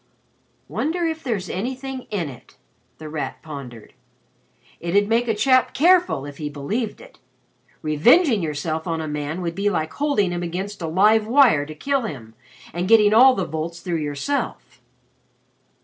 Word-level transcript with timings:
'_""Wonder 0.67 1.05
if 1.05 1.23
there's 1.23 1.47
anything 1.47 2.07
in 2.09 2.27
it?" 2.27 2.57
The 2.97 3.07
Rat 3.07 3.43
pondered. 3.43 3.93
"It'd 4.79 5.07
make 5.07 5.27
a 5.27 5.35
chap 5.35 5.75
careful 5.75 6.25
if 6.25 6.39
he 6.39 6.49
believed 6.49 7.01
it! 7.01 7.19
Revenging 7.83 8.41
yourself 8.41 8.87
on 8.87 8.99
a 8.99 9.07
man 9.07 9.43
would 9.43 9.53
be 9.53 9.69
like 9.69 9.93
holding 9.93 10.31
him 10.31 10.41
against 10.41 10.81
a 10.81 10.87
live 10.87 11.27
wire 11.27 11.67
to 11.67 11.75
kill 11.75 12.01
him 12.01 12.33
and 12.73 12.87
getting 12.87 13.13
all 13.13 13.35
the 13.35 13.45
volts 13.45 13.81
through 13.81 13.97
yourself." 13.99 14.81